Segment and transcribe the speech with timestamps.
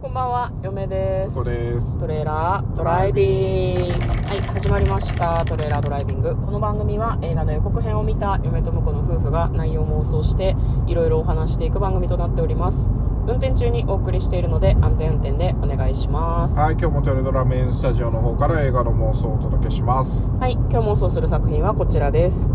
[0.00, 1.44] こんばんは、嫁です。
[1.44, 1.98] です。
[1.98, 3.80] トレーラードライビング。
[3.82, 5.44] はい、始まりました。
[5.44, 6.36] トレーラードライビング。
[6.36, 10.56] この番組は映画の予告編を見た嫁と婿の夫婦が内容妄想して
[10.86, 12.90] いろいろお話していく番組となっております。
[13.26, 16.58] 運転中にお送りしているので安全運転でお願いします。
[16.58, 20.30] はい、今日もテレドラメインスタジオの方から映画の妄想をお届けします。
[20.40, 22.50] はい、今日妄想する作品はこちらです。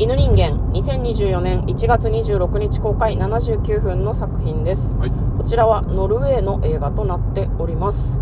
[0.00, 4.94] 犬人間2024年1月26日公開79分の作品です。
[4.94, 5.10] はい。
[5.36, 8.18] こちらはノルウェーの映画となっております。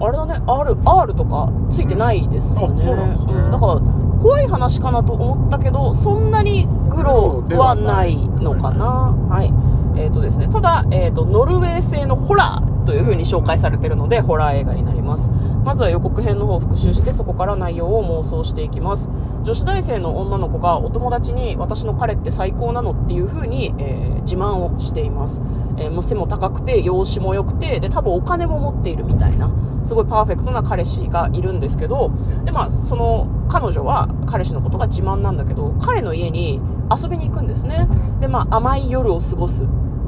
[0.00, 2.64] あれだね、R、R とかついてないですね。
[2.64, 3.80] うんだから、
[4.22, 9.14] 怖い話かなと思ったけど、そんなにグロはないのかな。
[9.28, 9.52] はい。
[10.00, 15.30] えっ、とですね、ただ、えっ、と、ノルウェー製のホラーという風に紹介されてるので、ホラー映画になります。
[15.62, 19.10] まずは予告編の方を復習して、そこから内容を妄想していきます。
[19.42, 25.42] 女子大生の女の子がお友達に私の彼って最高なのっていう風に、えー自慢をしています。
[25.76, 29.50] えー背も高くて、容姿も良くて、で、多分お金も持っているみたいな、
[29.84, 32.10] すごいパーフェクトな彼氏がいるんですけど、
[32.46, 36.58] で、まあ、その彼女は彼氏のことが自慢なんだけど、彼の家に
[36.90, 37.86] 遊びに行くんですね。
[38.20, 39.66] で、まあ、甘い夜を過ごす。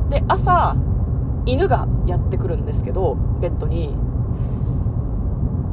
[0.08, 0.76] で、朝、
[1.50, 3.96] 犬がやってくるんですけど、ベッドに、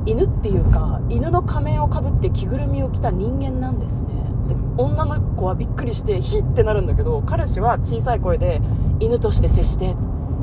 [0.07, 4.09] 犬っていうか犬の仮面をかぶって着ぐるみを着た人間なんですね。
[4.47, 8.61] で女の子はびっくりしてヒッってなるんだけど彼氏は小さい声で
[9.01, 9.97] 犬として接して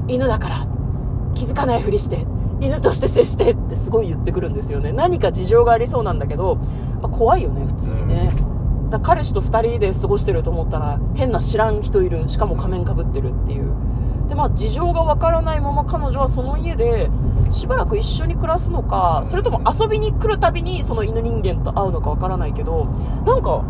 [0.06, 0.66] 犬だから
[1.34, 2.26] 気づかないふりして
[2.60, 4.92] 犬として接してってすごい言ってくるんですよね。
[4.92, 6.56] 何か事情がありそうなんだけど、
[7.00, 8.32] まあ怖いよね普通にね。
[8.90, 12.28] だ彼氏と2人で過ごしてると思ったら変な知らん人いる。
[12.28, 13.74] しかも仮面かぶってるっていう。
[14.28, 17.10] でまあ事情がわからないまま彼女はその家で
[17.50, 22.86] しばらく一緒に暮らすのかそれとも遊びに来るたびにその犬人間と会うのかわからないけど
[23.26, 23.62] なんか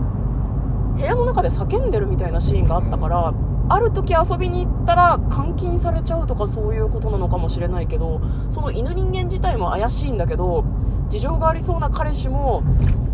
[0.97, 3.34] 部屋の中で叫んでるみたいなシーンがあったから
[3.69, 10.65] ある時遊びに行ったら監禁されちゃうとかそういうことなのかもしれないけどその犬人間自体も怪しいんだけど
[11.09, 12.62] 事情がありそうな彼氏も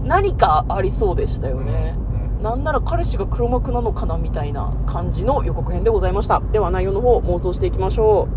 [0.05, 1.97] 何かありそうでしたよね。
[2.42, 6.41] なんなら彼氏が黒幕なのかなみたいな感じの予告編でございました。
[6.52, 8.29] では内容の方妄想していきましょ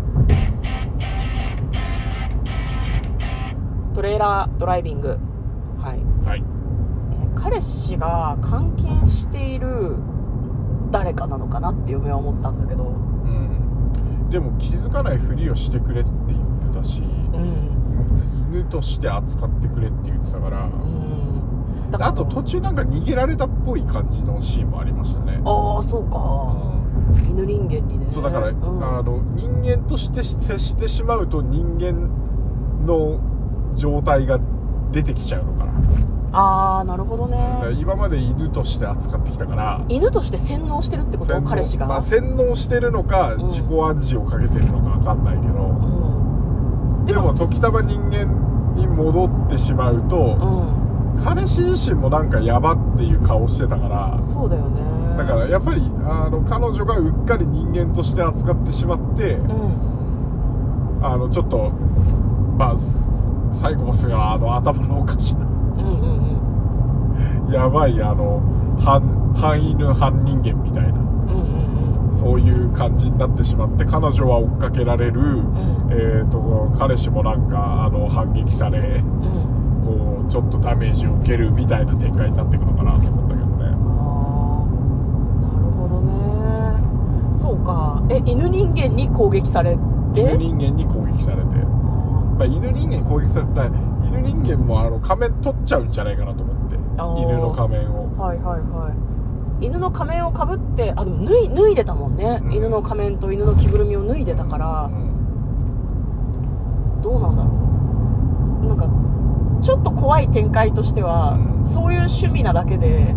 [3.92, 3.94] う。
[3.94, 5.18] トレーラードライビング。
[5.78, 6.26] はい。
[6.26, 6.42] はい。
[7.12, 9.96] えー彼氏が監禁している
[10.90, 12.84] 誰かなのかなって嫁は思ったんだけど。
[12.84, 14.30] うん。
[14.30, 17.04] でも気づかないふりをしてくれって言ってたし、う
[17.38, 18.50] ん。
[18.52, 20.70] 犬として扱ってくれって言ってたから、うん。
[20.70, 21.33] だから
[21.92, 25.40] あと途中なんか逃げられたっぽい感じのシーンもありましたね。
[25.44, 27.30] ああそううかん。
[27.30, 28.06] 犬人間にね。
[28.08, 28.56] そうだから、うん。
[28.82, 32.08] あの人間として接してしまうと人間
[32.84, 33.20] の
[33.76, 34.40] 状態が
[34.90, 35.72] 出てきちゃうのかな。
[36.32, 37.38] ああなるほどね。
[37.78, 39.84] 今まで犬として扱ってきたから。
[39.88, 41.42] 犬として洗脳してるってこと？
[41.42, 43.46] 彼氏が、まあ、洗脳してるのか、うん。
[43.46, 48.24] 自己暗示をかけてるのか分かんないけど、うん、でも時たま人間
[48.74, 50.83] に戻ってしまうと、うん
[51.22, 54.82] 彼氏自身もなんかやばっていう顔してたからそうだよね。
[55.16, 61.04] だからやっぱりあの彼女がうっかり人間として扱ってしまって、うん。
[61.04, 61.70] あのちょっと
[62.58, 62.98] まあす
[63.52, 67.52] サイコパスがあの頭のおかしなうんうんうん。
[67.52, 68.40] やばいあの
[68.80, 72.14] 半半犬半人間みたいなうんうんうん。
[72.14, 75.88] そういう感じになってしまって彼女は追っかけられる、ん。
[75.90, 79.53] えー、と彼氏もなんかあの反撃されうん
[79.84, 83.66] こうちょっとダメージを受けるみたいな展開になっていくのかなと思ったけどね。
[83.66, 84.66] ああ
[85.42, 86.12] なるほどね。
[87.38, 88.02] そうか。
[88.10, 89.76] え犬人間に攻撃され
[90.14, 90.20] て？
[90.20, 91.44] 犬人間に攻撃されて、あ
[92.38, 93.70] まあ、犬人間に攻撃されたら
[94.04, 96.76] 犬人間もあの仮面取っちゃうんじゃないかなと思って。
[96.76, 98.16] 犬の仮面ーを。
[98.16, 98.94] はいはいは
[99.60, 99.66] い。
[99.66, 102.52] 犬の仮面をかぶってあでも脱い脱いでたもんね、うん。
[102.52, 104.84] 犬の仮面と犬の着ぐるみを脱いでたから。
[104.84, 104.94] う、ん。
[107.02, 107.54] どうなんだろう。
[108.66, 108.88] なんか
[109.64, 111.66] ちょっと怖い展開としては、うん。
[111.66, 113.14] そういう趣味なだけで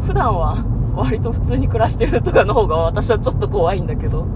[0.00, 0.56] 普段は
[0.96, 4.26] 割と普通に暮らしてるとかの方が私はちょっと怖いんだけど。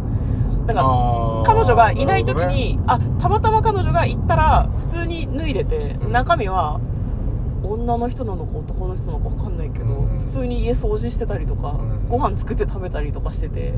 [0.67, 6.13] だから彼女がいない時に、あたまたま彼女が行ったら普通に脱いでて、うん。
[6.13, 6.79] 中身は
[7.65, 10.19] 女の人なのか男の人なのか分かんないけど、うん。
[10.21, 12.09] 普通に家掃除してたりとか、ん。
[12.09, 13.75] ご飯作って食べたりとかしてて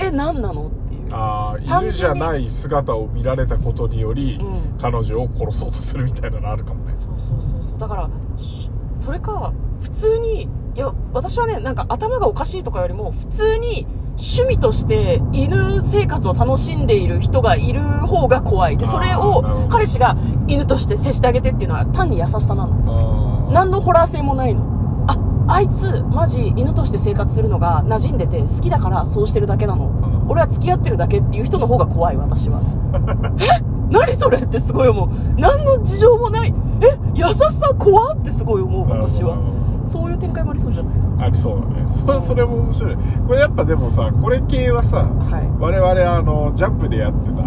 [0.00, 0.70] え何なの？
[1.10, 4.78] あ犬じゃない姿を見られたことにより、うん。
[4.80, 6.90] 彼女を殺そうとするみたいなのあるかもね。
[6.90, 13.86] そうそうそうそうだからしそれか普通にいや私はねなんか頭がおかしいとかよりも普通に
[14.18, 18.76] 趣味として犬生活を楽しんでいる人がいる方が怖い。
[18.76, 19.66] でそれをど。
[19.68, 20.16] 彼氏が
[20.48, 23.50] 犬として接してあげてっていうのは単に優しさなの。
[23.52, 25.06] 何のホラー性もないの。
[25.48, 29.86] ああいつマジ犬として生活するのが馴染んでて好きだからそうしてるだけなの
[30.28, 32.60] 俺は付き合ってるだけっていう人の方が怖い私は。
[33.40, 33.64] え？
[33.90, 35.08] 何それってすごい思う。
[35.38, 36.54] 何の事情もない。
[36.82, 36.98] え？
[37.14, 39.36] 優しさ怖ってすごい思う私は。
[39.84, 41.24] そういう展開もありそうじゃないな。
[41.24, 41.88] ありそうだね。
[41.88, 42.96] それそれも面白い。
[43.26, 45.48] これやっぱでもさこれ系はさ、はい。
[45.58, 47.46] 我々あのジャンプでやってた、ん。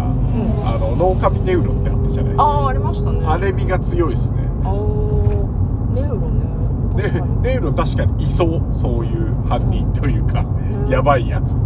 [0.66, 2.44] あのノーカミネウロってあったじゃないですか。
[2.44, 3.20] ああありましたね。
[3.24, 4.40] あれ身が強いですね。
[4.64, 5.94] あー。
[5.94, 6.42] ネウロね。
[7.42, 8.62] ネウロ確かにいそう。
[8.72, 10.88] そういう犯人というか、ん。
[10.88, 11.54] やばいやつ。
[11.54, 11.60] ね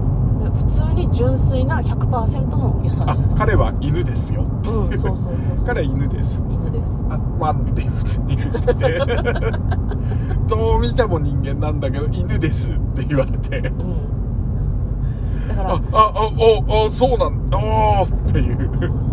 [0.56, 4.42] 普通に純粋な100%の優しあさ彼は犬ですよ。
[4.42, 5.66] う、うんそうそうそうそう。
[5.66, 6.42] 彼は犬です。
[6.48, 7.06] 犬です。
[7.08, 8.74] あワンって普通に言って。
[8.74, 8.98] て
[10.48, 13.58] どう見ても人間なんだけど犬ですって言われて。
[13.58, 15.48] うん。
[15.48, 16.30] だからあああ
[16.68, 19.06] おおそうなんだおーっていう。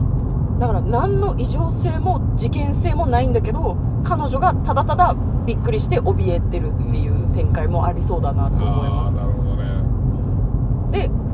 [0.59, 5.15] だから何の異常性も事件性もないんだけど彼女がただただ
[5.45, 9.17] びっくりして怯えてるっていう展開もありそうだなと思います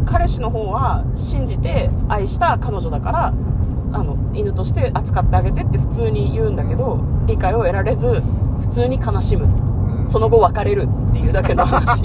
[0.10, 8.22] 彼氏の方は信じて愛した彼女だからあの犬として扱ってあげてって普通に言うんだけど理解を得られず
[8.60, 9.46] 普通に悲しむ。
[9.46, 10.08] うん。
[10.08, 12.04] その後別れるっていうだけの話。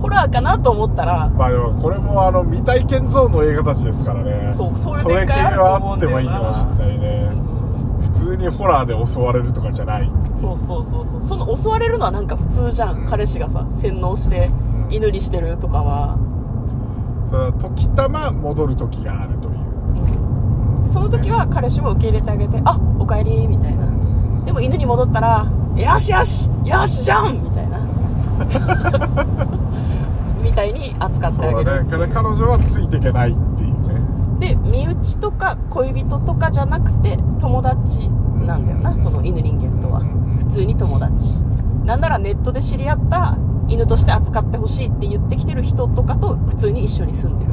[0.00, 4.54] ホラーかなと思ったらまあでもこれもあの未体験ゾーンの映画たちですからね。
[4.54, 7.30] そうそういう展開あるとは思うんだよなあってもいいかもしれないね。
[8.00, 10.10] 普通にホラーで襲われるとかじゃない。
[10.30, 11.20] そうそうそうそう。
[11.20, 14.50] その襲われるのはなんか普通じゃん、彼氏がさ洗脳して
[14.88, 16.16] ん犬にしてるとかは、
[17.26, 19.56] それは時たま戻る時があるという。
[20.82, 20.88] うん。
[20.88, 23.86] その時は彼氏も受け入れてあげて「あおかえり」みたいな。
[24.44, 25.44] でも犬に戻ったら
[25.74, 27.78] 「よしよしよしじゃん!」みたいな。
[30.42, 31.56] みたいに扱ってあげる。
[31.56, 31.88] そうだね。
[31.90, 34.00] 彼彼女はついていけないっていうね。
[34.38, 38.08] で身内とか恋人とかじゃなくて友達
[38.46, 40.00] なんだよなその犬人間とは。
[40.00, 40.36] うん。
[40.36, 41.42] 普通に友達。
[41.84, 43.36] なんならネットで知り合った
[43.68, 47.52] 犬として扱ってほしいって言ってきてる人とかと普通に一緒に住んでる。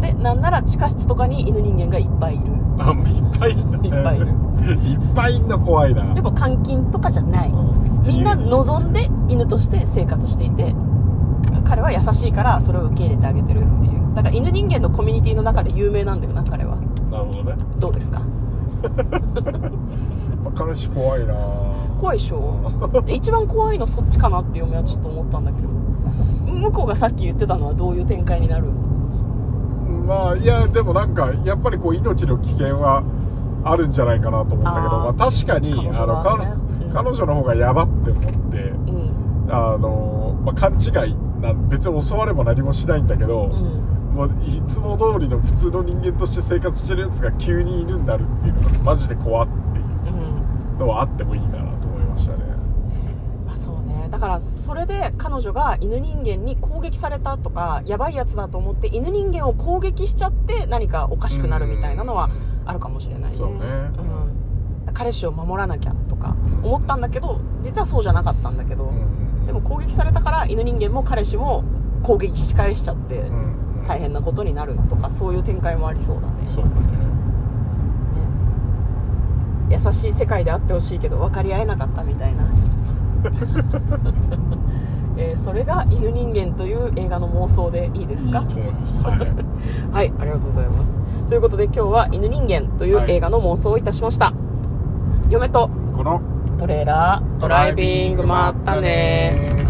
[0.00, 2.44] でなんなら地下室とかに犬人間がいっぱいいる。
[2.78, 3.78] あいっぱいいんだ。
[3.78, 4.26] ねいっぱいいる。
[4.26, 6.12] いっぱいいんの怖いな。
[6.14, 7.48] でも監禁とかじゃない。
[7.48, 8.02] うん。
[8.06, 10.74] みんな望んで犬として生活していて
[11.64, 14.14] 彼は優しいからそれを受け入れてあげてるっていう。
[14.14, 16.76] だから犬人間のコミュニティの中で有名なんだよな彼は。
[17.10, 18.20] なるほどね、どうですか？
[18.20, 19.70] まあ、
[20.54, 21.34] 彼氏怖いな。
[22.00, 22.56] 怖いでしょ？
[23.06, 25.68] 一番怖いのそっちかなって嫁はちょっと思ったんだけど。
[26.46, 28.68] 向こうがさっき言ってたのはどういう展開になる？
[30.06, 33.02] まあいやでもなんかやっぱりこう命の危険は
[33.64, 36.14] あるんじゃないかなと思ったけどまあ、確かに彼女あの
[36.84, 36.92] うん。
[36.92, 39.48] 彼女の方がやばって思ってうん。
[39.50, 44.14] あの、まあ、勘違いなん別に襲われも何もしないんだけど、うん。
[44.14, 49.44] もういつも通りの普通の人間として生活してるやつが急に犬になるっていうのがマジで怖
[50.78, 52.44] のはあってもいいかなと思いましたね。
[53.46, 54.08] まあそうね。
[54.10, 62.30] だからそれで彼女が犬人間に攻撃されたとかやばいやつだと思って犬人間を攻撃しちゃって何かおかしくなるみたいなのは
[62.64, 63.36] あるかもしれないね。
[63.36, 63.56] そうね。
[64.86, 71.64] うん、彼氏を守らなきゃとか思ったんだけど実はそうじゃなかったんだけど、うんでも攻撃されたから犬人間も彼氏も
[72.02, 73.54] 攻撃し返しちゃってうん。
[73.86, 76.48] 大変なことになるとかそういう展開もありそうだね。
[76.48, 77.03] そうだね
[79.70, 82.44] 優しい世界であってほしいけど分かり合えなかったみたいな、
[85.16, 88.40] えーそれが「犬人間」という映画の妄想でいいですか？
[88.40, 89.02] いいと思います。
[89.02, 89.18] はい。
[89.92, 90.98] はいありがとうございます。
[91.28, 94.32] ということで今日は「犬人間」という映画の妄想をいたしました、
[95.30, 96.20] 嫁とこの
[96.58, 99.63] トレーラードライビングまったね